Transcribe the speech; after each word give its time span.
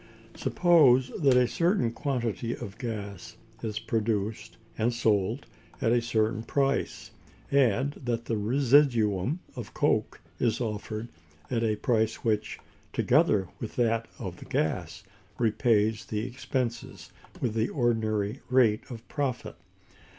Suppose 0.35 1.09
that 1.21 1.37
a 1.37 1.47
certain 1.47 1.91
quantity 1.91 2.55
of 2.55 2.79
gas 2.79 3.37
is 3.61 3.77
produced 3.77 4.57
and 4.75 4.91
sold 4.91 5.45
at 5.79 5.91
a 5.91 6.01
certain 6.01 6.41
price, 6.41 7.11
and 7.51 7.91
that 8.03 8.25
the 8.25 8.35
residuum 8.35 9.41
of 9.55 9.75
coke 9.75 10.19
is 10.39 10.59
offered 10.59 11.09
at 11.51 11.61
a 11.63 11.75
price 11.75 12.15
which, 12.23 12.57
together 12.93 13.49
with 13.59 13.75
that 13.75 14.07
of 14.17 14.37
the 14.37 14.45
gas, 14.45 15.03
repays 15.37 16.03
the 16.03 16.25
expenses 16.25 17.11
with 17.39 17.53
the 17.53 17.69
ordinary 17.69 18.39
rate 18.49 18.81
of 18.89 19.07
profit. 19.07 19.55